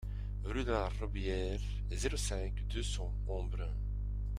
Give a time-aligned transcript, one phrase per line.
[0.45, 1.59] Rue de la Robéyère,
[1.91, 3.69] zéro cinq, deux cents Embrun